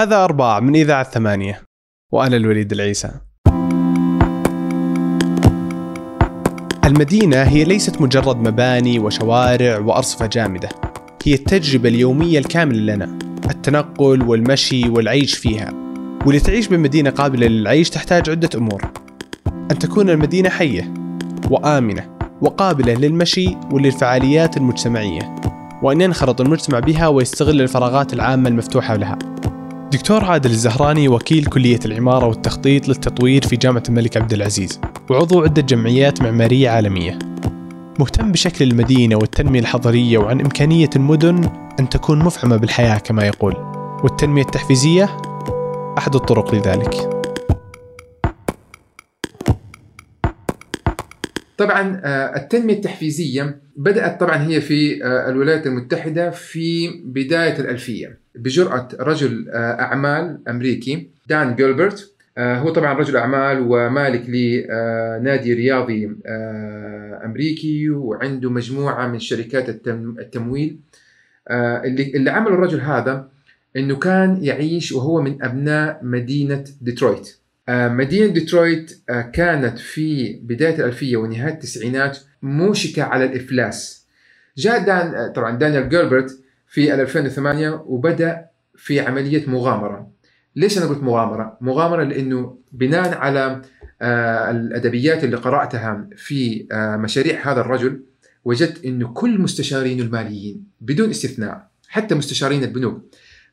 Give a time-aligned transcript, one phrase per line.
[0.00, 1.62] هذا أرباع من إذاعة ثمانية.
[2.12, 3.10] وأنا الوليد العيسى.
[6.84, 10.68] المدينة هي ليست مجرد مباني وشوارع وأرصفة جامدة.
[11.24, 13.18] هي التجربة اليومية الكاملة لنا
[13.50, 15.72] التنقل والمشي والعيش فيها.
[16.26, 18.82] ولتعيش بمدينة قابلة للعيش تحتاج عدة أمور.
[19.70, 20.94] أن تكون المدينة حية
[21.50, 25.36] وآمنة وقابلة للمشي وللفعاليات المجتمعية.
[25.82, 29.18] وأن ينخرط المجتمع بها ويستغل الفراغات العامة المفتوحة لها.
[29.92, 35.62] دكتور عادل الزهراني وكيل كلية العمارة والتخطيط للتطوير في جامعة الملك عبد العزيز وعضو عدة
[35.62, 37.18] جمعيات معمارية عالمية.
[37.98, 41.50] مهتم بشكل المدينة والتنمية الحضرية وعن إمكانية المدن
[41.80, 43.54] أن تكون مفعمة بالحياة كما يقول.
[44.02, 45.16] والتنمية التحفيزية
[45.98, 47.19] أحد الطرق لذلك.
[51.60, 58.88] طبعا آه، التنمية التحفيزية بدأت طبعا هي في آه، الولايات المتحدة في بداية الألفية بجرأة
[59.00, 66.16] رجل آه، أعمال أمريكي دان جيلبرت هو طبعا رجل أعمال ومالك لنادي رياضي
[67.24, 70.78] أمريكي وعنده مجموعة من شركات التمويل.
[71.50, 73.28] اللي اللي عمله الرجل هذا
[73.76, 77.39] إنه كان يعيش وهو من أبناء مدينة ديترويت.
[77.70, 84.06] مدينة ديترويت آه، كانت في بداية الألفية ونهاية التسعينات موشكة على الإفلاس
[84.56, 90.10] جاء دان آه، طبعا دانيال جيلبرت في 2008 وبدأ في عملية مغامرة
[90.56, 93.62] ليش أنا قلت مغامرة؟ مغامرة لأنه بناء على
[94.50, 96.66] الأدبيات اللي قرأتها في
[96.98, 98.02] مشاريع هذا الرجل
[98.44, 103.02] وجدت أنه كل مستشارين الماليين بدون استثناء حتى مستشارين البنوك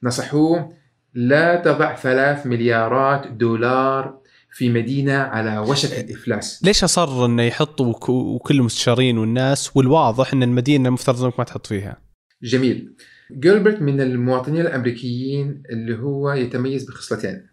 [0.03, 0.73] نصحوه
[1.17, 4.19] لا تضع ثلاث مليارات دولار
[4.51, 6.63] في مدينة على وشك الإفلاس.
[6.63, 11.97] ليش أصر أنه يحط وكل المستشارين والناس والواضح أن المدينة المفترض أنك ما تحط فيها؟
[12.43, 12.95] جميل.
[13.31, 17.47] جيلبرت من المواطنين الأمريكيين اللي هو يتميز بخصلتين.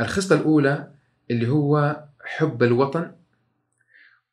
[0.00, 0.92] الخصلة الأولى
[1.30, 3.10] اللي هو حب الوطن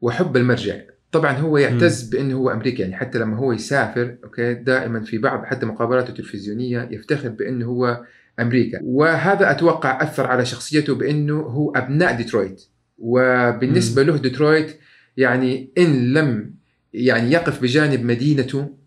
[0.01, 0.75] وحب المرجع.
[1.11, 5.45] طبعا هو يعتز بإنه هو أمريكي يعني حتى لما هو يسافر okay دائما في بعض
[5.45, 8.05] حتى مقابلاته التلفزيونية يفتخر بإنه هو
[8.39, 8.79] أمريكا.
[8.83, 12.61] وهذا أتوقع أثر على شخصيته بأنه هو أبناء ديترويت.
[12.97, 14.79] وبالنسبة له ديترويت
[15.17, 16.55] يعني إن لم
[16.93, 18.77] يعني يقف بجانب مدينته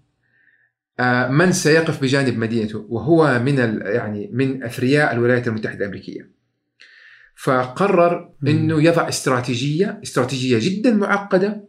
[1.01, 6.31] آه، من سيقف بجانب مدينته؟ وهو من يعني من أثرياء الولايات المتحدة الأمريكية.
[7.37, 11.69] فقرر إنه يضع استراتيجية استراتيجية جدا معقدة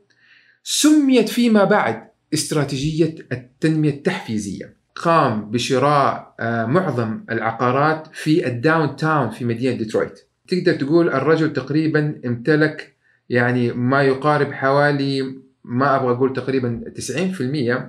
[0.63, 4.78] سميت فيما بعد استراتيجية التنمية التحفيزية.
[4.99, 12.21] قام بشراء آه، معظم العقارات في ال downtown في مدينة ديترويت تقدر تقول الرجل تقريبا
[12.25, 12.95] امتلك
[13.29, 17.41] يعني ما يقارب حوالي ما أبغى أقول تقريبا 90%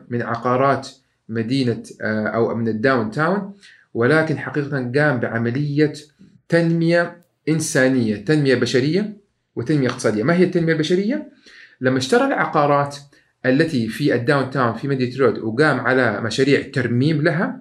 [0.08, 0.88] من عقارات
[1.28, 3.54] مدينة آه، أو من ال downtown
[3.94, 5.92] ولكن حقيقة قام بعملية
[6.48, 9.16] تنمية إنسانية، تنمية بشرية
[9.56, 11.28] وتنمية اقتصادية، ما هي التنمية البشرية؟
[11.80, 12.96] لما اشترى العقارات
[13.46, 17.60] التي في ال downtown في مدينة ديترويت وقام على مشاريع ترميم لها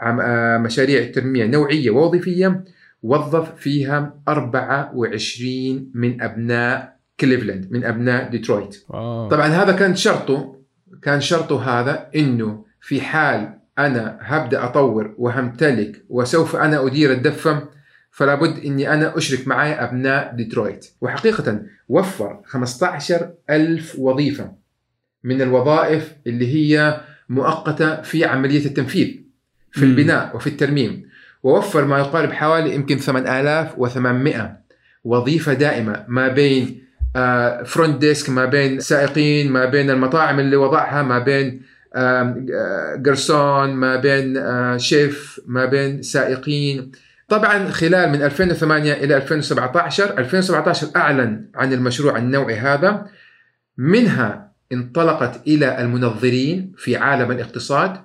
[0.00, 2.64] آه، مشاريع ترميم نوعية ووظيفية
[3.02, 8.84] وظف فيها 24 من أبناء كليفلاند من أبناء ديترويت.
[8.94, 9.28] أوه.
[9.28, 10.58] طبعا هذا كان شرطه
[11.02, 17.68] كان شرطه هذا أنه في حال أنا هبدأ أطور وهمتلك وسوف أنا أدير الدفة
[18.10, 20.86] فلا بد أني أنا أشرك معي أبناء ديترويت.
[21.00, 24.57] وحقيقة وفر 15 ألف وظيفة.
[25.28, 29.08] من الوظائف اللي هي مؤقتة في عملية التنفيذ
[29.72, 31.08] في البناء وفي الترميم.
[31.42, 34.58] ووفر ما يقارب حوالي يمكن 8800
[35.04, 36.82] وظيفة دائمة ما بين
[37.64, 41.62] front آه، desk ما بين سائقين ما بين المطاعم اللي وضعها ما بين
[42.96, 46.92] جرسون ما بين آه، شيف ما بين سائقين.
[47.28, 53.06] طبعا خلال من 2008 إلى 2017 2017 أعلن عن المشروع النوعي هذا.
[53.78, 57.96] منها انطلقت إلى المنظرين في عالم الاقتصاد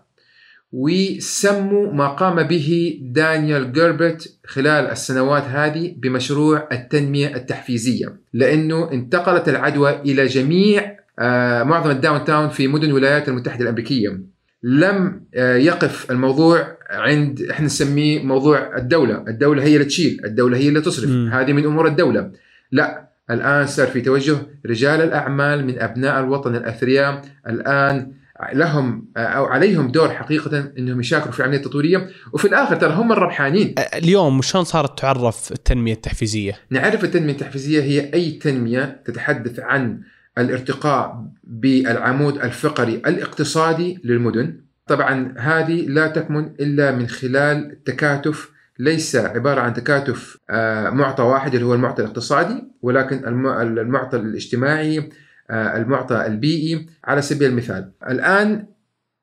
[0.72, 10.02] وسموا ما قام به دانيال جيلبرت خلال السنوات هذه بمشروع التنمية التحفيزية لأنه انتقلت العدوى
[10.02, 14.20] إلى جميع آه، معظم ال downtown في مدن الولايات المتحدة الأمريكية.
[14.64, 19.24] لم آه، يقف الموضوع عند إحنا نسميه موضوع الدولة.
[19.28, 21.10] الدولة هي اللي تشيل الدولة هي اللي تصرف.
[21.10, 21.28] م.
[21.28, 22.32] هذه من أمور الدولة.
[22.72, 27.22] لا الآن صار في توجه رجال الأعمال من أبناء الوطن الأثرياء.
[27.48, 28.12] الآن
[28.54, 32.10] لهم أو عليهم دور حقيقة أنهم يشاركوا في العملية التطويرية.
[32.34, 33.76] وفي الآخر ترى هم الربحانين.
[33.94, 40.02] اليوم شلون صارت تعرف التنمية التحفيزية؟ نعرف التنمية التحفيزية هي أي تنمية تتحدث عن
[40.38, 44.60] الارتقاء بالعمود الفقري الاقتصادي للمدن.
[44.88, 48.53] طبعا هذه لا تكمن إلا من خلال تكاتف
[48.84, 53.48] ليس عبارة عن تكاتف آه، معطى واحد اللي هو المعطى الاقتصادي ولكن الم-
[53.80, 55.10] المعطى الاجتماعي
[55.50, 57.92] آه، المعطى البيئي على سبيل المثال.
[58.10, 58.68] الآن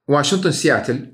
[0.08, 1.12] واشنطن سياتل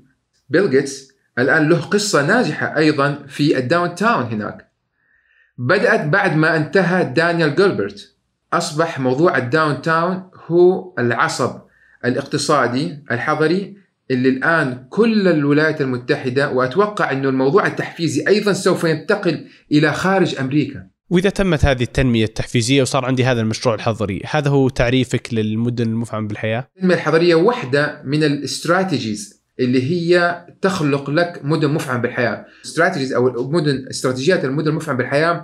[0.49, 4.71] بيل جيتس الآن له قصة ناجحة أيضا في ال downtown هناك.
[5.57, 8.15] بدأت بعد ما انتهى دانيال جيلبرت
[8.53, 11.59] أصبح موضوع ال downtown هو العصب
[12.05, 13.77] الاقتصادي الحضري
[14.11, 20.87] اللي الآن كل الولايات المتحدة وأتوقع إنه الموضوع التحفيزي أيضا سوف ينتقل إلى خارج أمريكا.
[21.09, 26.27] وإذا تمت هذه التنمية التحفيزية وصار عندي هذا المشروع الحضري هذا هو تعريفك للمدن المفعمة
[26.27, 32.45] بالحياة؟ التنمية الحضرية واحدة من الاستراتيجيز اللي هي تخلق لك مدن مفعمة بالحياة.
[32.65, 35.43] استراتيجيز أو المدن استراتيجيات المدن المفعمة بالحياة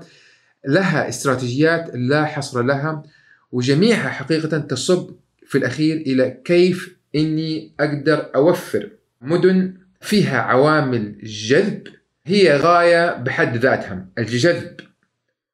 [0.67, 3.03] لها استراتيجيات لا حصر لها
[3.51, 5.09] وجميعها حقيقه تصب
[5.47, 8.89] في الأخير إلى كيف إني أقدر أوفر
[9.21, 11.87] مدن فيها عوامل جذب.
[12.25, 14.05] هي غاية بحد ذاتها.
[14.17, 14.79] الجذب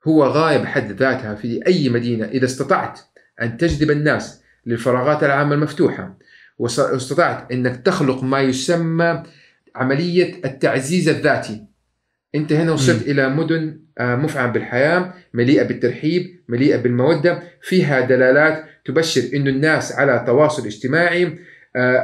[0.07, 2.25] هو غاية بحد ذاتها في أي مدينة.
[2.25, 3.00] إذا استطعت
[3.41, 6.17] أن تجذب الناس للفراغات العامة المفتوحة
[6.59, 9.23] واستطعت إنك تخلق ما يسمى
[9.75, 11.65] عملية التعزيز الذاتي.
[12.35, 17.44] أنت هنا وصلت إلى مدن آه، مفعمه بالحياة مليئة بالترحيب مليئة بالمودة.
[17.62, 21.39] فيها دلالات تبشر انه الناس على تواصل اجتماعي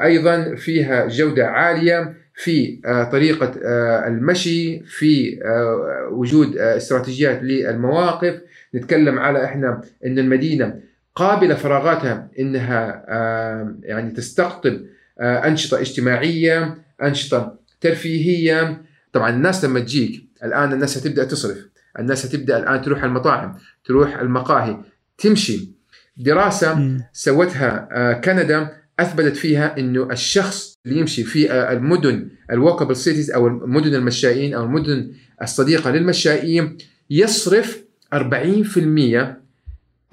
[0.04, 8.42] أيضا فيها جودة عالية في آه، طريقة آه، المشي في آه، وجود آه، استراتيجيات للمواقف.
[8.76, 10.80] نتكلم على إحنا إن المدينة
[11.16, 14.82] قابلة فراغاتها إنها آه، يعني تستقطب
[15.20, 18.82] آه، أنشطة اجتماعية أنشطة ترفيهية.
[19.14, 21.58] طبعا الناس لما تجيك الآن الناس هتبدا تصرف
[22.00, 24.78] الناس هتبدا الآن تروح المطاعم تروح المقاهي
[25.18, 25.76] تمشي.
[26.18, 28.70] دراسة سوتها آه، كندا
[29.00, 34.64] أثبتت فيها إنه الشخص اللي يمشي في المدن ال walkable cities أو المدن المشائين أو
[34.64, 35.12] المدن
[35.42, 36.78] الصديقة للمشائين
[37.10, 37.84] يصرف
[38.14, 38.18] 40%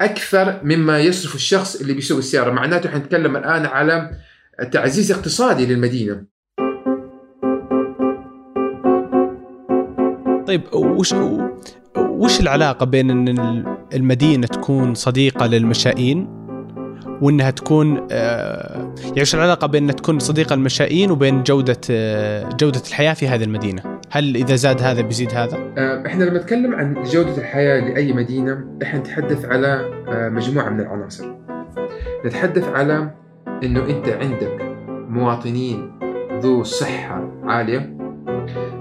[0.01, 2.51] أكثر مما يصرف الشخص اللي بيسوق السيارة.
[2.51, 4.11] معناته حنتكلم الآن على
[4.71, 6.23] تعزيز اقتصادي للمدينة.
[10.47, 11.13] طيب وش
[11.97, 13.63] وش العلاقة بين إن
[13.93, 16.42] المدينة تكون صديقة للمشائين
[17.21, 22.81] وإنها تكون آه، يعني وش العلاقة بين إنها تكون صديقه للمشائين وبين جودة آه، جودة
[22.87, 27.03] الحياة في هذه المدينة؟ هل إذا زاد هذا بيزيد هذا؟ آه، إحنا لما نتكلم عن
[27.03, 29.89] جودة الحياة لأي مدينة إحنا نتحدث على
[30.31, 31.25] مجموعة من العناصر
[32.25, 33.11] نتحدث على
[33.63, 34.57] إنه أنت عندك
[35.09, 35.91] مواطنين
[36.39, 37.97] ذو صحة عالية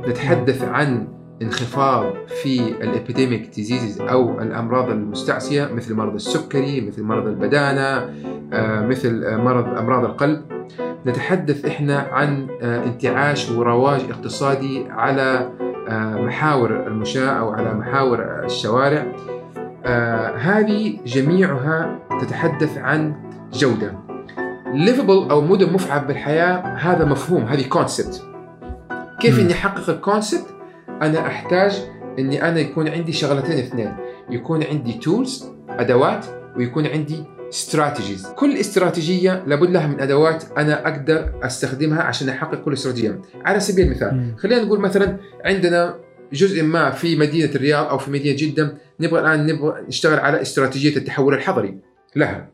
[0.08, 1.08] نتحدث عن
[1.42, 2.12] انخفاض
[2.42, 8.10] في ال epidemic diseases أو الأمراض المستعصية مثل مرض السكري مثل مرض البدانة
[8.52, 10.42] آه، مثل آه، مرض أمراض القلب.
[11.06, 15.50] نتحدث إحنا عن آه، انتعاش ورواج اقتصادي على
[16.14, 19.06] محاور المشاة أو على محاور الشوارع.
[20.36, 23.14] هذه جميعها تتحدث عن
[23.52, 23.94] جودة.
[24.74, 28.22] livable أو مدن مفعم بالحياة هذا مفهوم هذه concept
[29.20, 29.40] كيف.
[29.40, 30.46] إني أحقق ال concept
[31.02, 31.72] أنا أحتاج
[32.18, 33.92] إني أنا يكون عندي شغلتين اثنين.
[34.30, 36.26] يكون عندي tools أدوات
[36.56, 42.72] ويكون عندي strategies كل استراتيجية لابد لها من أدوات أنا أقدر أستخدمها عشان أحقق كل
[42.72, 43.20] استراتيجية.
[43.44, 44.34] على سبيل المثال.
[44.38, 45.98] خلينا نقول مثلا عندنا
[46.32, 50.96] جزء ما في مدينة الرياض أو في مدينة جدة نبغى الآن نبغى نشتغل على استراتيجية
[50.96, 51.78] التحول الحضري
[52.16, 52.50] لها.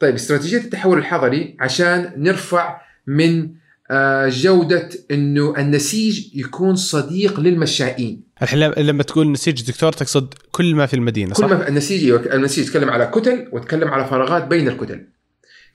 [0.00, 3.59] طيب استراتيجية التحول الحضري عشان نرفع من
[3.90, 8.22] آه، جودة إنه النسيج يكون صديق للمشائين.
[8.42, 12.34] الحين لما- تقول نسيج دكتور تقصد كل ما في المدينة صح؟ كل ما النسيج أيوة،
[12.34, 15.06] النسيج يتكلم على كتل وتكلم على فراغات بين الكتل.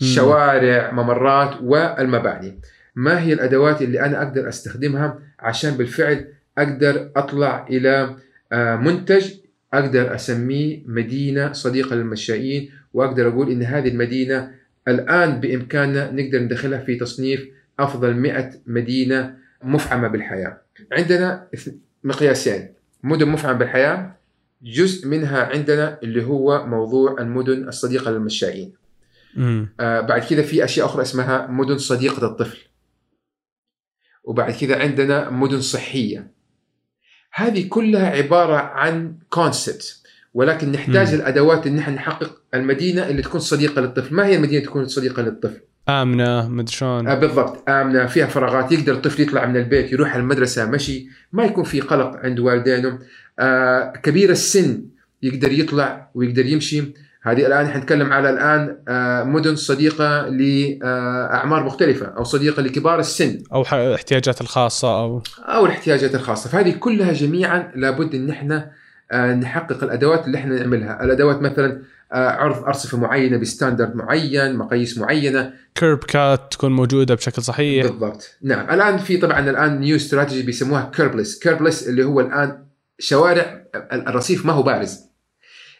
[0.01, 2.59] شوارع ممرات والمباني.
[2.95, 8.15] ما هي الأدوات اللي أنا أقدر أستخدمها عشان بالفعل أقدر أطلع إلى
[8.51, 9.25] آه، منتج
[9.73, 14.51] أقدر أسميه مدينة صديقة للمشائين وأقدر أقول إن هذه المدينة
[14.87, 17.45] الآن بإمكاننا نقدر ندخلها في تصنيف
[17.79, 20.61] أفضل 100 مدينة مفعمة بالحياة.
[20.91, 21.47] عندنا
[22.03, 24.15] مقياسين مدن مفعمة بالحياة
[24.61, 28.73] جزء منها عندنا اللي هو موضوع المدن الصديقة للمشائين.
[29.79, 32.57] آه بعد كذا في أشياء أخرى اسمها مدن صديقة الطفل
[34.23, 36.31] وبعد كذا عندنا مدن صحية
[37.33, 40.01] هذه كلها عبارة عن كونسبت
[40.33, 41.19] ولكن نحتاج مم.
[41.19, 45.61] الأدوات إن نحن نحقق المدينة اللي تكون صديقة للطفل ما هي المدينة تكون صديقة للطفل
[45.89, 47.07] آمنة مدري شلون.
[47.07, 47.69] آه بالضبط.
[47.69, 48.71] آمنة فيها فراغات.
[48.71, 51.07] يقدر الطفل يطلع من البيت يروح المدرسة مشي.
[51.33, 52.99] ما يكون في قلق عند والدينه.
[53.39, 54.85] آه كبير السن
[55.23, 56.83] يقدر يطلع ويقدر يمشي.
[57.25, 63.43] هذه الآن حنتكلم على الآن آه، مدن صديقة لاعمار مختلفة أو صديقة لكبار السن.
[63.53, 65.21] أو الاحتياجات الخاصة أو.
[65.39, 66.49] أو الاحتياجات الخاصة.
[66.49, 68.71] فهذه كلها جميعا لابد إن إحنا
[69.11, 71.03] آه، نحقق الأدوات اللي إحنا نعملها.
[71.03, 71.79] الأدوات مثلا آه،
[72.11, 75.53] عرض أرصفة معينة ب standard معين مقاييس معينة.
[75.75, 77.85] curb cut تكون موجودة بشكل صحيح.
[77.85, 78.37] بالضبط.
[78.41, 78.69] نعم.
[78.73, 82.65] الآن في طبعا الآن new strategy بيسموها curbless curbless اللي هو الآن
[82.99, 84.99] شوارع ال- الرصيف ما هو بارز.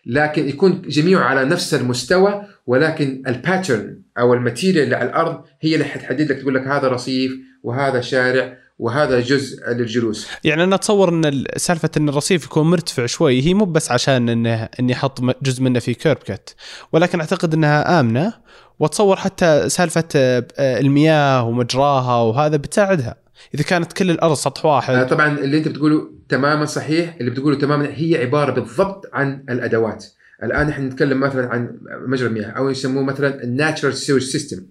[0.06, 5.44] لكن يكون جميعه على نفس المستوى ولكن ال pattern أو ال material اللي على الأرض
[5.62, 7.32] هي اللي حتحدد لك تقول لك هذا رصيف
[7.64, 10.28] وهذا شارع وهذا جزء للجلوس.
[10.44, 14.30] يعني أنا أتصور إن ال- سالفة إن الرصيف يكون مرتفع شوي هي مو بس عشان
[14.30, 16.50] انه اني أحط جزء منه في curb cut
[16.94, 18.34] ولكن أعتقد إنها آمنة
[18.80, 23.16] وأتصور حتى سالفة آه، آه، المياه ومجراها وهذا بتساعدها.
[23.56, 27.58] إذا كانت كل الأرض سطح آه، واحد طبعا اللي أنت بتقوله تماما صحيح اللي بتقوله
[27.58, 30.06] تماما هي عبارة بالضبط عن الأدوات.
[30.44, 31.78] الآن إحنا نتكلم مثلا عن
[32.08, 34.66] مجرى المياه أو يسموه مثلا ال natural sewage system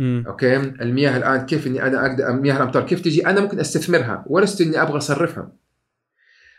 [0.00, 0.24] مم.
[0.26, 4.60] okay؟ المياه الآن كيف إني أنا أقدر مياه الأمطار كيف تجي؟ أنا ممكن أستثمرها ولست
[4.60, 5.52] إني أبغى أصرفها.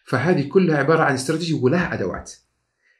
[0.06, 2.32] فهذه كلها عبارة عن استراتيجي ولها أدوات.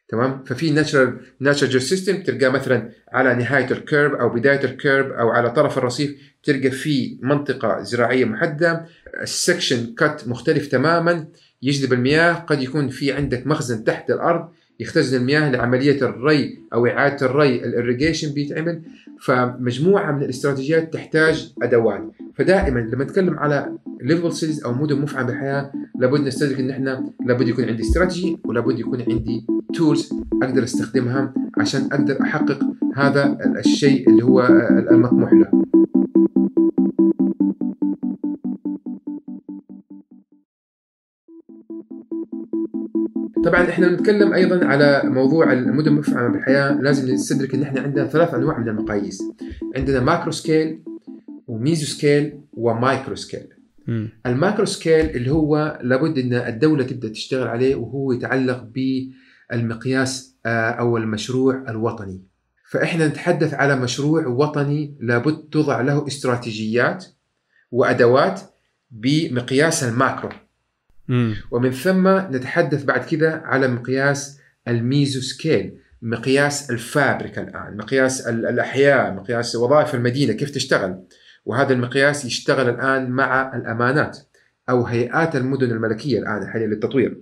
[0.10, 5.12] تمام؟ ففي natural natural system تلقاه مثلا على نهاية ال curb أو بداية ال curb
[5.12, 8.86] أو على طرف الرصيف تلقى في منطقة زراعية محددة
[9.22, 11.28] ال section cut مختلف تماما
[11.62, 14.50] يجذب المياه قد يكون في عندك مخزن تحت الأرض
[14.82, 18.82] يختزن المياه لعملية الري أو إعادة الري الاريجيشن بيتعمل.
[19.22, 22.12] فمجموعة من الاستراتيجيات تحتاج أدوات.
[22.36, 27.48] فدائما لما نتكلم على livable cities أو مدن مفعمة بالحياة لابد نستدرك إن إحنا لابد
[27.48, 30.10] يكون عندي استراتيجي ولابد يكون عندي tools
[30.44, 32.60] أقدر أستخدمها عشان أقدر أحقق
[32.96, 34.48] هذا الشيء اللي هو
[34.92, 35.64] المطموح له.
[43.46, 48.34] طبعا إحنا بنتكلم أيضا على موضوع المدن المفعمه بالحياة لازم نستدرك إن إحنا عندنا ثلاث
[48.34, 49.24] أنواع من المقاييس.
[49.76, 50.84] عندنا macro scale
[51.48, 53.48] و meso scale و micro scale.
[54.26, 58.68] ال macro scale اللي هو لابد إن الدولة تبدأ تشتغل عليه وهو يتعلق
[59.52, 62.22] بالمقياس آه، أو المشروع الوطني.
[62.70, 67.06] فإحنا نتحدث على مشروع وطني لابد توضع له استراتيجيات
[67.72, 68.42] وأدوات
[68.92, 70.30] بمقياس ال macro.
[71.52, 78.28] ومن ثم نتحدث بعد كده على مقياس ال meso scale مقياس ال fabric الآن مقياس
[78.28, 81.04] ال- الأحياء مقياس وظائف المدينة كيف تشتغل.
[81.46, 84.18] وهذا المقياس يشتغل الآن مع الأمانات
[84.70, 87.18] أو هيئات المدن الملكية الآن حاليا للتطوير.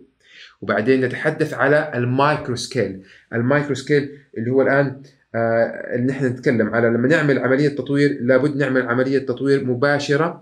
[0.61, 3.01] وبعدين نتحدث على ال micro scale
[3.33, 5.01] ال micro scale اللي هو الآن
[5.35, 10.41] آه نحن نتكلم على لما نعمل عملية تطوير لابد نعمل عملية تطوير مباشرة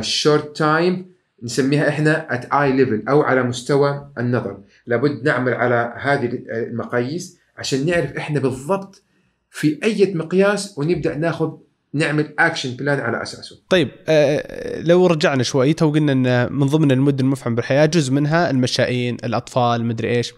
[0.00, 4.58] short time نسميها إحنا at eye level أو على مستوى النظر.
[4.86, 9.02] لابد نعمل على هذه المقاييس عشان نعرف إحنا بالضبط
[9.50, 11.52] في أي مقياس ونبدأ ناخذ
[11.94, 13.56] نعمل action plan على أساسه.
[13.68, 18.50] طيب آه، لو رجعنا شوي تو قلنا إن من ضمن المدن المفعم بالحياة جزء منها
[18.50, 20.34] المشائين الأطفال مدري إيش.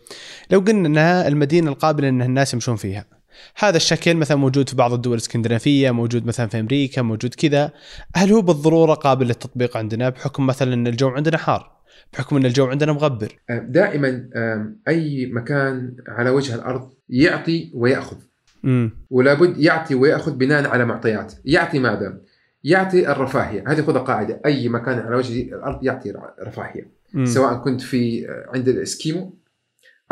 [0.51, 3.16] لو قلنا إنها المدينة القابلة إن الناس يمشون فيها.
[3.57, 7.73] هذا الشكل مثلا موجود في بعض الدول الإسكندنافية موجود مثلا في أمريكا موجود كذا.
[8.15, 11.77] هل هو بالضرورة قابل للتطبيق عندنا بحكم مثلا إن الجو عندنا حار
[12.13, 18.17] بحكم إن الجو عندنا مغبر؟ دائما آم، أي مكان على وجه الأرض يعطي ويأخذ.
[18.65, 21.33] امم ولابد يعطي ويأخذ بناء على معطيات.
[21.45, 22.21] يعطي ماذا؟
[22.65, 23.65] يعطي الرفاهية.
[23.67, 24.41] هذه خذها قاعدة.
[24.47, 26.13] أي مكان على وجه الأرض يعطي
[26.43, 26.91] رفاهية.
[27.25, 29.39] سواء كنت في عند الإسكيمو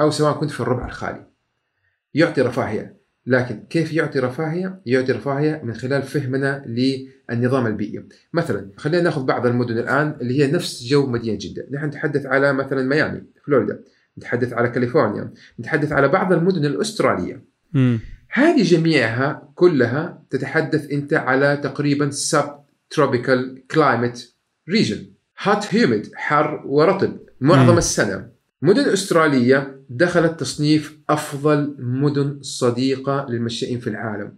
[0.01, 1.27] أو سواء كنت في الربع الخالي.
[2.15, 2.97] يعطي رفاهية.
[3.27, 8.05] لكن كيف يعطي رفاهية؟ يعطي رفاهية من خلال فهمنا للنظام البيئي.
[8.33, 12.53] مثلا خلينا نأخذ بعض المدن الآن اللي هي نفس جو مدينة جدة، نحن نتحدث على
[12.53, 13.81] مثلا ميامي، فلوريدا،
[14.19, 17.45] نتحدث على كاليفورنيا، نتحدث على بعض المدن الأسترالية.
[17.75, 18.01] امم
[18.37, 24.35] هذه جميعها كلها تتحدث أنت على تقريبا subtropical climate
[24.69, 25.07] region
[25.39, 27.79] hot humid حر ورطب معظم مم.
[27.79, 28.34] السنة
[28.65, 34.37] مدن أسترالية دخلت تصنيف أفضل مدن صديقة للمشائين في العالم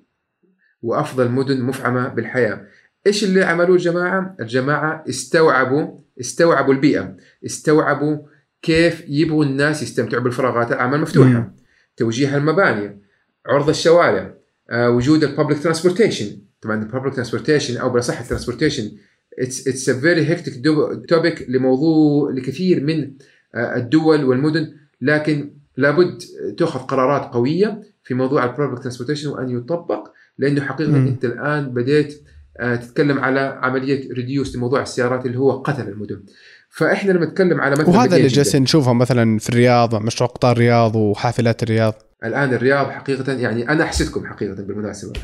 [0.82, 2.66] وأفضل مدن مفعمة بالحياة.
[3.06, 7.16] إيش اللي عملوه الجماعة؟ الجماعة استوعبوا استوعبوا البيئة
[7.46, 8.18] استوعبوا
[8.62, 11.28] كيف يبغوا الناس يستمتعوا بالفراغات العامه المفتوحة.
[11.28, 11.56] مم.
[11.96, 13.02] توجيه المباني
[13.46, 14.34] عرض الشوارع
[14.70, 18.90] آه، وجود ال public transportation طبعا ال public transportation أو بالأصح ال transportation
[19.38, 20.64] it's it's a very hectic
[21.08, 23.12] topic لموضوع لكثير من
[23.56, 26.22] الدول والمدن لكن لابد
[26.58, 30.08] تاخذ قرارات قوية في موضوع ال public transportation وأن يطبق
[30.38, 31.06] لأنه حقيقة مم.
[31.06, 32.22] أنت الآن بديت
[32.58, 36.22] آه، تتكلم على عملية reduce لموضوع السيارات اللي هو قتل المدن
[36.70, 40.96] فإحنا لما نتكلم على مثلا وهذا اللي جالسين نشوفه مثلا في الرياض مشروع قطار الرياض
[40.96, 41.94] وحافلات الرياض
[42.24, 45.12] الآن الرياض حقيقة يعني أنا أحسدكم حقيقة بالمناسبة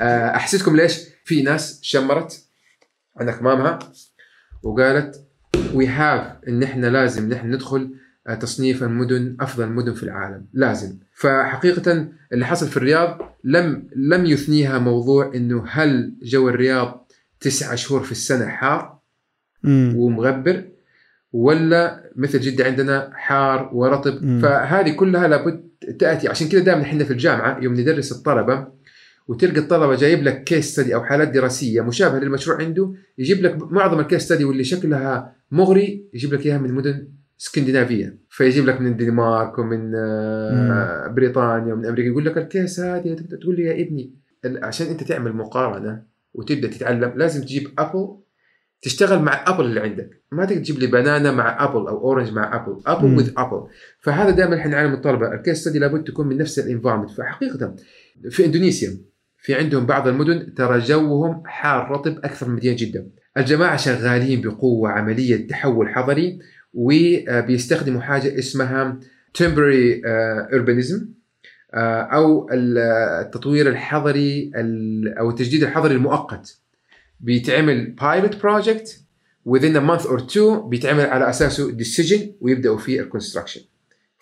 [0.00, 2.42] آه، أحسدكم ليش؟ في ناس شمرت
[3.16, 3.78] عن أكمامها
[4.62, 5.31] وقالت
[5.74, 7.94] we have إن إحنا لازم نحن ندخل
[8.26, 14.26] آه، تصنيف المدن أفضل المدن في العالم لازم فحقيقة اللي حصل في الرياض لم لم
[14.26, 18.98] يثنيها موضوع إنه هل جو الرياض تسعة شهور في السنة حار
[19.62, 19.94] مم.
[19.96, 20.64] ومغبر
[21.32, 24.40] ولا مثل جدة عندنا حار ورطب مم.
[24.42, 25.68] فهذه كلها لابد
[25.98, 28.68] تأتي عشان كذا دائما إحنا في الجامعة يوم ندرس الطلبة
[29.28, 34.00] وتلقى الطلبة جايب لك case study أو حالات دراسية مشابهة للمشروع عنده يجيب لك معظم
[34.00, 37.08] ال case study واللي شكلها مغري يجيب لك إياها من مدن
[37.40, 43.16] اسكندنافيه فيجيب لك من الدنمارك ومن آه، بريطانيا ومن أمريكا يقول لك ال case هذه
[43.40, 44.14] تقول لي يا ابني.
[44.44, 46.02] عشان أنت تعمل مقارنة
[46.34, 48.16] وتبدأ تتعلم لازم تجيب apple
[48.82, 50.22] تشتغل مع apple اللي عندك.
[50.32, 53.16] ما تقدر تجيب لي banana مع apple أو orange مع apple apple مم.
[53.16, 53.66] with apple
[54.00, 55.34] فهذا دائما إحنا نعلم الطلبة.
[55.34, 57.74] ال case study لابد تكون من نفس ال environment فحقيقة
[58.30, 59.11] في إندونيسيا
[59.42, 63.06] في عندهم بعض المدن ترى جوهم حار رطب أكثر من مدينة جدة
[63.36, 66.38] الجماعة شغالين بقوة عملية تحول حضري
[66.74, 68.98] وبيستخدموا حاجة اسمها
[69.38, 70.00] temporary
[70.54, 71.00] urbanism
[71.74, 76.58] آه، أو التطوير الحضري ال- أو التجديد الحضري المؤقت
[77.20, 79.00] بيتعمل pilot project
[79.48, 83.60] within a month or two بيتعمل على أساسه decision ويبدأوا في ال construction.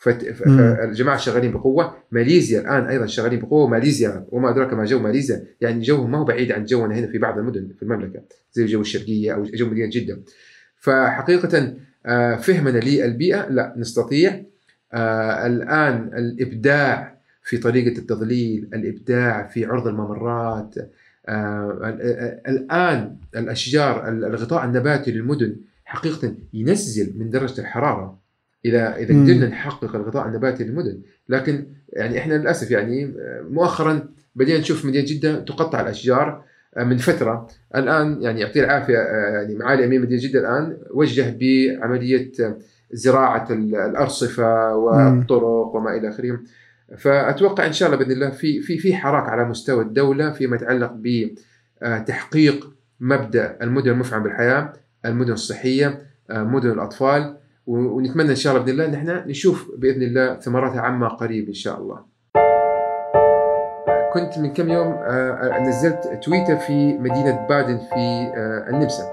[0.00, 1.95] فالجماعة شغالين بقوة.
[2.12, 3.69] ماليزيا الآن أيضا شغالين بقوة.
[3.69, 7.19] ماليزيا وما أدراك ما جو ماليزيا يعني جوهم ما هو بعيد عن جونا هنا في
[7.19, 8.21] بعض المدن في المملكة
[8.52, 10.19] زي جو الشرقية أو جو مدينة جدة.
[10.76, 11.75] فحقيقة
[12.07, 14.42] آه، فهمنا للبيئة لا نستطيع.
[14.92, 20.75] آه، الآن الإبداع في طريقة التظليل الإبداع في عرض الممرات
[21.28, 28.19] آه، ال- ال- الآن الأشجار الغطاء النباتي للمدن حقيقة ينزل من درجة الحرارة.
[28.64, 29.23] إذا اذا.
[29.23, 33.14] قدرنا نحقق الغطاء النباتي للمدن لكن يعني إحنا للأسف يعني
[33.50, 36.45] مؤخرا بدينا نشوف مدينة جدة تقطع الأشجار
[36.76, 37.49] آه، من فترة.
[37.76, 42.59] الآن يعني يعطيه العافية آه، يعني معالي امير مدينة جدة الآن وجه بعملية آه،
[42.93, 46.40] زراعة ال- الأرصفة والطرق وما إلى آخره.
[46.99, 50.92] فأتوقع إن شاء الله بإذن الله في في في حراك على مستوى الدولة فيما يتعلق
[51.83, 52.70] بتحقيق
[53.01, 54.73] مبدأ المدن المفعمة بالحياة،
[55.07, 55.99] المدن الصحية،
[56.31, 57.37] مدن الأطفال.
[57.66, 61.55] ونتمنى إن شاء الله بإذن الله ان إحنا نشوف بإذن الله ثمراتها عما قريب إن
[61.55, 62.11] شاء الله.
[64.12, 69.05] كنت من كم يوم آه، نزلت تويتر في مدينة بادن في آه، النمسا.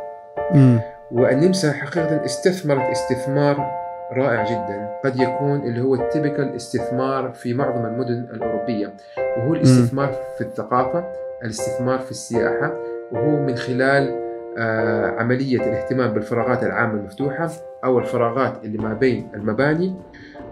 [1.12, 3.72] والنمسا حقيقة استثمرت استثمار
[4.14, 4.90] رائع جدا.
[5.06, 8.94] قد يكون اللي هو التيبيكال استثمار في معظم المدن الأوروبية.
[9.38, 11.06] وهو الاستثمار في الثقافة
[11.44, 12.74] الاستثمار في السياحة.
[13.12, 17.50] وهو من خلال آه، عملية الاهتمام بالفراغات العامة المفتوحة.
[17.84, 19.96] أو الفراغات اللي ما بين المباني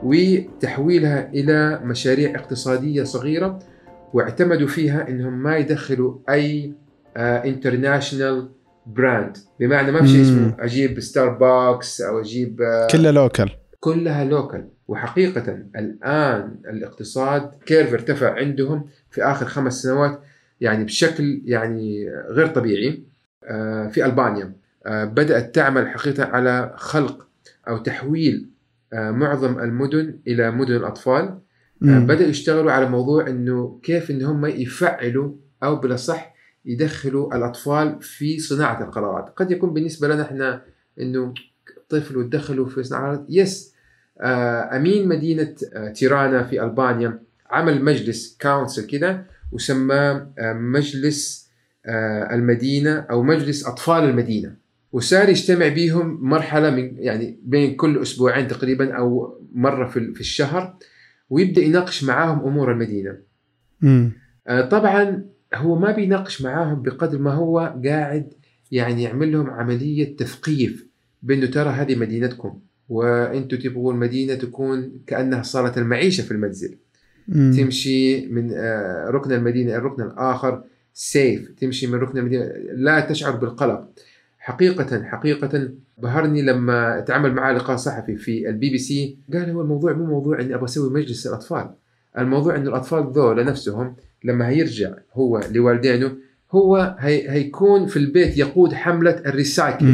[0.04, 3.60] وتحويلها إلى مشاريع اقتصادية صغيرة
[4.14, 6.74] واعتمدوا فيها أنهم ما يدخلوا أي
[7.18, 8.50] international
[8.86, 10.22] brand بمعنى ما في شيء.
[10.22, 18.34] اسمه أجيب ستاربكس أو أجيب آه، كله local كلها local وحقيقة الآن الاقتصاد curve ارتفع
[18.34, 20.22] عندهم في آخر خمس سنوات
[20.62, 23.04] يعني بشكل يعني غير طبيعي
[23.44, 24.44] آه، في ألبانيا.
[24.44, 27.28] آه، بدأت تعمل حقيقة على خلق
[27.68, 28.50] أو تحويل
[28.94, 31.24] آه، معظم المدن إلى مدن الأطفال.
[31.24, 31.40] آه،
[31.82, 32.06] مم.
[32.08, 35.32] بدأوا يشتغلوا على موضوع إنه كيف إن هم يفعلوا
[35.64, 40.62] أو بالأصح يدخلوا الأطفال في صناعة القرارات، قد يكون بالنسبة لنا إحنا
[41.00, 41.34] إنه
[41.90, 43.76] طفل وتدخلوا في صناعة القرارات، yes.
[44.22, 47.20] آه، أمين مدينة آه، تيرانا في ألبانيا
[47.50, 51.50] عمل مجلس council كده وسماه آه، مجلس
[51.86, 54.65] آه، المدينة أو مجلس أطفال المدينة.
[54.96, 60.78] وصار يجتمع بيهم مرحلة من يعني بين كل أسبوعين تقريبا أو مرة في في الشهر
[61.30, 63.18] ويبدأ يناقش معاهم أمور المدينة.
[63.82, 64.12] مم.
[64.48, 68.34] آه، طبعا هو ما بيناقش معاهم بقدر ما هو قاعد
[68.72, 70.88] يعني يعمل لهم عملية تثقيف
[71.24, 76.78] بأنه ترى هذه مدينتكم وأنتم تبغوا المدينة تكون كأنها صالة المعيشة في المنزل.
[77.28, 77.54] مم.
[77.58, 83.36] تمشي من آه، ركن المدينة إلى الركن الآخر safe تمشي من ركن المدينة لا تشعر
[83.36, 83.90] بالقلق
[84.46, 85.70] حقيقة حقيقة.
[85.98, 90.40] بهرني لما تعامل معاه لقاء صحفي في البي بي سي قال هو الموضوع مو موضوع
[90.42, 91.70] إني أبغى أسوي مجلس الأطفال.
[92.18, 96.12] الموضوع انه الأطفال ذولا نفسهم لما هيرجع هو لوالدينه
[96.52, 99.86] هو هي هيكون في البيت يقود حملة ال recycle.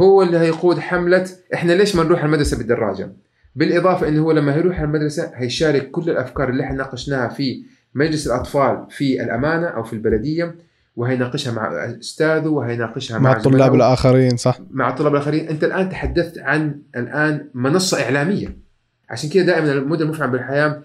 [0.00, 3.12] هو اللي هيقود حملة إحنا ليش ما نروح المدرسة بالدراجة؟
[3.56, 7.62] بالإضافة أنه هو لما يروح المدرسة هيشارك كل الأفكار اللي إحنا ناقشناها في
[7.94, 10.54] مجلس الأطفال في الأمانة أو في البلدية.
[10.96, 11.68] وهيناقشها مع
[12.00, 13.74] أستاذه وهيناقشها مع, مع الطلاب.
[13.74, 18.58] الآخرين صح مع الطلاب الآخرين أنت الآن تحدثت عن الآن منصة إعلامية
[19.10, 20.82] عشان كذا دائما المدن المفعم بالحياة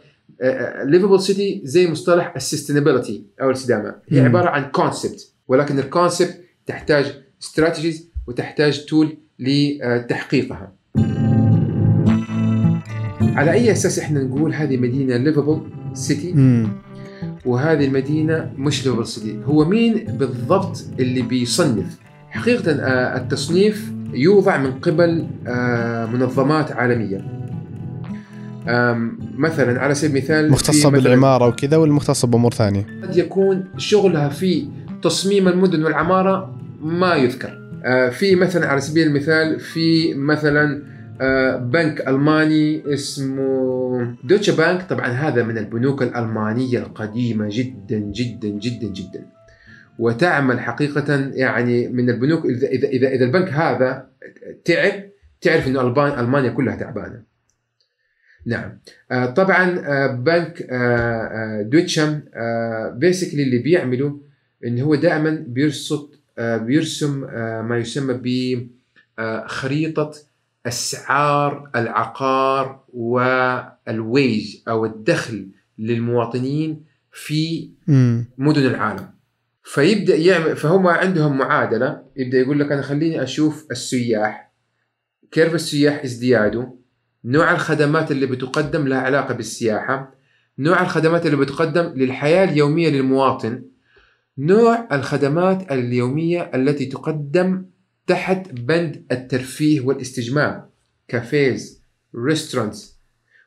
[0.83, 4.25] livable city زي مصطلح ال sustainability أو الاستدامه هي مم.
[4.27, 10.73] عبارة عن concept ولكن ال concept تحتاج strategies وتحتاج tool لتحقيقها
[13.35, 15.61] على أي أساس إحنا نقول هذه مدينة livable
[15.93, 16.33] city.
[17.45, 21.85] وهذه المدينة مش livable city هو مين بالضبط اللي بيصنف؟
[22.29, 27.25] حقيقة آه، التصنيف يوضع من قبل آه، منظمات عالمية.
[28.67, 34.29] آم، مثلا على سبيل المثال مختصة بالعمارة وكذا ولا مختصة بأمور ثانية؟ قد يكون شغلها
[34.29, 34.67] في
[35.01, 37.61] تصميم المدن والعمارة ما يذكر.
[37.85, 40.83] آه، في مثلا على سبيل المثال في مثلا
[41.57, 44.89] بنك ألماني اسمه دوتشا بانك.
[44.89, 49.25] طبعا هذا من البنوك الألمانية القديمة جدا جدا جدا جدا.
[49.99, 54.07] وتعمل حقيقة يعني من البنوك إذا إذا إذا, إذا البنك هذا
[54.65, 55.03] تعب
[55.41, 57.21] تعرف إنه ألبان ألمانيا كلها تعبانة.
[58.45, 58.79] نعم.
[59.11, 62.19] آه، طبعا آه، بنك آه، آه، دوتشم
[62.97, 64.19] بيسكلي اللي بيعمله
[64.65, 68.19] إن هو دائما بيرصد آه، بيرسم آه، ما يسمى
[69.17, 70.11] بخريطه
[70.65, 75.47] أسعار العقار والويج أو الدخل
[75.79, 77.71] للمواطنين في.
[78.37, 79.09] مدن العالم.
[79.63, 84.51] فيبدأ يعمل فهم عندهم معادلة يبدأ يقول لك أنا خليني أشوف السياح.
[85.31, 86.73] كيف السياح ازدياده؟
[87.25, 90.15] نوع الخدمات اللي بتقدم لها علاقة بالسياحة.
[90.59, 93.63] نوع الخدمات اللي بتقدم للحياة اليومية للمواطن.
[94.37, 97.65] نوع الخدمات اليومية التي تقدم
[98.07, 100.65] تحت بند الترفيه والاستجمام
[101.07, 101.81] cafes
[102.15, 102.97] restaurants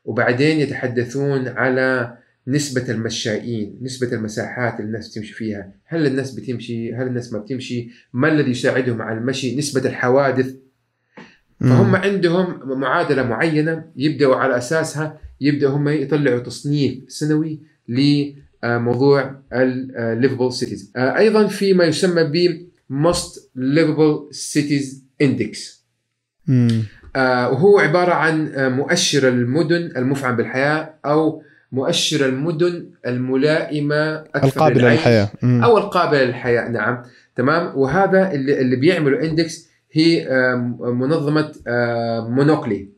[0.05, 5.73] وبعدين يتحدثون على نسبة المشائين نسبة المساحات اللي الناس تمشي فيها.
[5.85, 10.55] هل الناس بتمشي؟ هل الناس ما بتمشي؟ ما الذي يساعدهم على المشي؟ نسبة الحوادث.
[11.61, 11.97] فهم.
[11.97, 20.93] عندهم معادلة معينة يبدأوا على أساسها يبدأوا هم يطلعوا تصنيف سنوي لموضوع ال livable cities
[20.97, 24.87] أيضا في ما يسمى ب Most Livable Cities
[25.23, 25.81] Index.
[27.17, 31.43] آه، وهو عبارة عن آه، مؤشر المدن المفعم بالحياة أو
[31.73, 35.29] مؤشر المدن الملائمة أكثر القابلة للعيش للحياة.
[35.43, 35.65] مم.
[35.65, 36.69] أو القابلة للحياة.
[36.69, 37.03] نعم.
[37.37, 37.79] تمام.
[37.79, 42.95] وهذا اللي, اللي بيعملوا index هي آه، منظمة آه، Monocle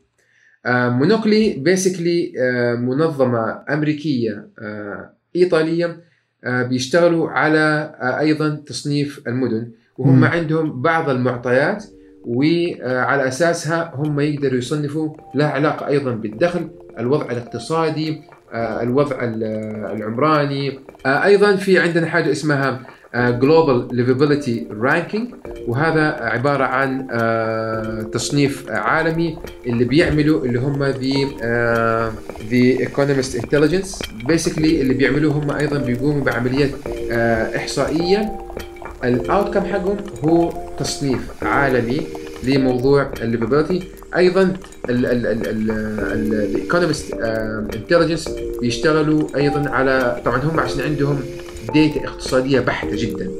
[0.67, 2.33] Monocle basically
[2.79, 6.01] منظمة أمريكية آه، إيطالية آه،
[6.45, 10.25] بيشتغلوا على آه، أيضا تصنيف المدن وهم مم.
[10.25, 11.83] عندهم بعض المعطيات
[12.25, 16.69] وعلى أساسها هم يقدروا يصنفوا لها علاقة أيضا بالدخل،
[16.99, 18.21] الوضع الاقتصادي،
[18.53, 19.43] آه، الوضع ال-
[19.97, 22.79] العمراني، آه، أيضا في عندنا حاجة اسمها
[23.15, 25.33] global livability ranking
[25.67, 31.25] وهذا عبارة عن آه، تصنيف عالمي اللي بيعملوا اللي هم the
[32.49, 36.69] the Economist Intelligence basically اللي بيعملوه هم أيضا بيقوموا بعمليات
[37.11, 38.37] آه، إحصائية.
[39.03, 42.01] ال outcome حقهم هو تصنيف عالمي
[42.43, 43.83] لموضوع ال livability
[44.17, 44.53] أيضا
[44.89, 47.13] ال Economist
[47.75, 48.29] Intelligence
[48.61, 51.19] بيشتغلوا أيضا على طبعا هم عشان عندهم
[51.73, 53.31] data اقتصادية بحتة جدا.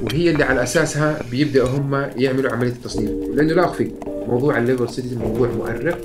[0.00, 3.10] وهي اللي على أساسها بيبدأوا هم يعملوا عملية التصنيف.
[3.34, 3.90] لأنه لا أخفي
[4.28, 5.98] موضوع ال livable cities موضوع مؤرق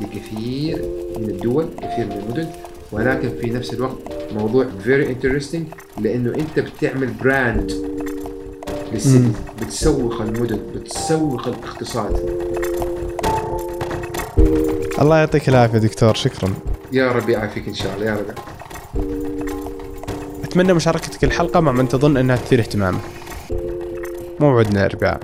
[0.00, 0.82] لكثير
[1.18, 2.46] من الدول كثير من المدن.
[2.92, 3.96] ولكن في نفس الوقت
[4.32, 5.60] موضوع very interesting
[6.00, 7.72] لأنه أنت بتعمل brand
[8.92, 12.30] لل city بتسوق المدن بتسوق الاقتصاد.
[15.00, 16.54] الله يعطيك العافية دكتور شكرا.
[16.92, 18.06] يا رب يعافيك إن شاء الله.
[18.06, 18.59] يا رب.
[20.50, 23.00] نتمنى مشاركتك الحلقة مع من تظن أنها تثير اهتمامك.
[24.40, 25.20] موعدنا الأربعاء